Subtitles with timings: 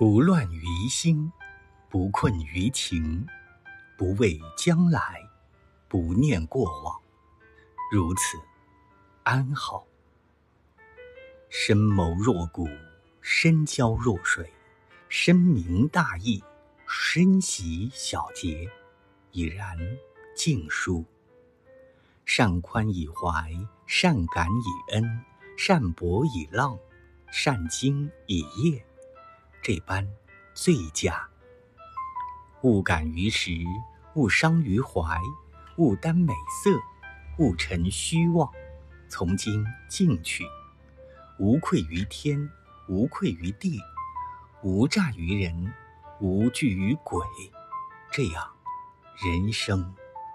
[0.00, 1.30] 不乱于心，
[1.90, 3.26] 不困于情，
[3.98, 5.28] 不畏将来，
[5.88, 6.98] 不念过往，
[7.92, 8.38] 如此
[9.24, 9.86] 安好。
[11.50, 12.66] 深谋若谷，
[13.20, 14.50] 深交若水，
[15.10, 16.42] 深明大义，
[16.88, 18.70] 深习小节，
[19.32, 19.76] 已然
[20.34, 21.04] 尽疏。
[22.24, 23.52] 善宽以怀，
[23.86, 25.20] 善感以恩，
[25.58, 26.78] 善博以浪，
[27.30, 28.82] 善精以业。
[29.62, 30.06] 这般
[30.54, 31.28] 最佳。
[32.62, 33.52] 勿感于时，
[34.14, 35.18] 勿伤于怀，
[35.76, 36.70] 勿耽美色，
[37.38, 38.50] 勿沉虚妄。
[39.08, 40.44] 从今进取，
[41.38, 42.48] 无愧于天，
[42.88, 43.80] 无愧于地，
[44.62, 45.72] 无诈于人，
[46.20, 47.18] 无惧于鬼。
[48.10, 48.48] 这样，
[49.16, 49.94] 人生